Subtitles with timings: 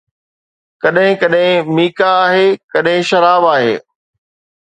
[0.81, 3.73] ڪڏھن ڪڏھن ميڪا آھي، ڪڏھن شراب آھي